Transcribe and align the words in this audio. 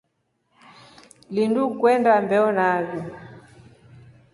Lindu 1.33 1.63
kwenda 1.79 2.11
mbeo 2.23 2.47
nai. 2.57 2.85